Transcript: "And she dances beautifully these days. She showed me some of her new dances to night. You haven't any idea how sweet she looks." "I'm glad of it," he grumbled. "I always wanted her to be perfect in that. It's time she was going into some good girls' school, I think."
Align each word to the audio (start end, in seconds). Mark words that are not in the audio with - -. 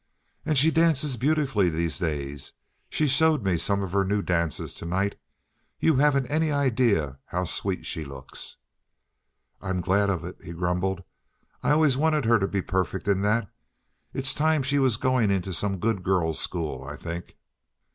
"And 0.47 0.57
she 0.57 0.71
dances 0.71 1.15
beautifully 1.15 1.69
these 1.69 1.99
days. 1.99 2.53
She 2.89 3.05
showed 3.07 3.43
me 3.43 3.55
some 3.55 3.83
of 3.83 3.91
her 3.91 4.03
new 4.03 4.23
dances 4.23 4.73
to 4.73 4.85
night. 4.87 5.13
You 5.79 5.97
haven't 5.97 6.25
any 6.25 6.51
idea 6.51 7.19
how 7.27 7.43
sweet 7.43 7.85
she 7.85 8.03
looks." 8.03 8.55
"I'm 9.61 9.79
glad 9.79 10.09
of 10.09 10.25
it," 10.25 10.37
he 10.43 10.53
grumbled. 10.53 11.03
"I 11.61 11.69
always 11.69 11.97
wanted 11.97 12.25
her 12.25 12.39
to 12.39 12.47
be 12.47 12.63
perfect 12.63 13.07
in 13.07 13.21
that. 13.21 13.51
It's 14.11 14.33
time 14.33 14.63
she 14.63 14.79
was 14.79 14.97
going 14.97 15.29
into 15.29 15.53
some 15.53 15.77
good 15.77 16.01
girls' 16.01 16.39
school, 16.39 16.83
I 16.83 16.95
think." 16.95 17.37